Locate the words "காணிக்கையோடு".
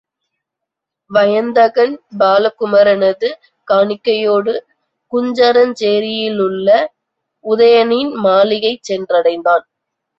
3.67-4.55